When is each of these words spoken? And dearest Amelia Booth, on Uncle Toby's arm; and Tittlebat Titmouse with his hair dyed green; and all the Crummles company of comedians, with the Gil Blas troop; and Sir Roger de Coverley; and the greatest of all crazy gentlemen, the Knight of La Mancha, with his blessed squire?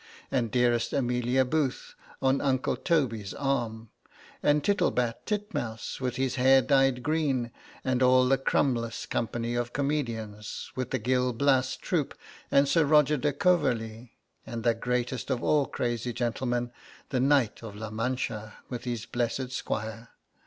And 0.31 0.49
dearest 0.49 0.93
Amelia 0.93 1.45
Booth, 1.45 1.93
on 2.23 2.41
Uncle 2.41 2.75
Toby's 2.75 3.35
arm; 3.35 3.89
and 4.41 4.63
Tittlebat 4.63 5.27
Titmouse 5.27 5.99
with 6.01 6.15
his 6.15 6.37
hair 6.37 6.63
dyed 6.63 7.03
green; 7.03 7.51
and 7.83 8.01
all 8.01 8.27
the 8.27 8.39
Crummles 8.39 9.05
company 9.05 9.53
of 9.53 9.73
comedians, 9.73 10.71
with 10.75 10.89
the 10.89 10.97
Gil 10.97 11.33
Blas 11.33 11.75
troop; 11.77 12.17
and 12.49 12.67
Sir 12.67 12.83
Roger 12.83 13.17
de 13.17 13.31
Coverley; 13.31 14.13
and 14.43 14.63
the 14.63 14.73
greatest 14.73 15.29
of 15.29 15.43
all 15.43 15.67
crazy 15.67 16.13
gentlemen, 16.13 16.71
the 17.09 17.19
Knight 17.19 17.61
of 17.61 17.75
La 17.75 17.91
Mancha, 17.91 18.55
with 18.69 18.85
his 18.85 19.05
blessed 19.05 19.51
squire? 19.51 20.09